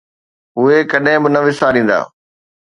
[0.57, 1.99] اهي ڪڏهن به نه وساريندا.